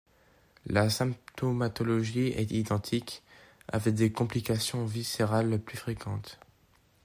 [0.65, 3.21] La symptomatologie est identique,
[3.67, 6.39] avec des complications viscérales plus fréquentes.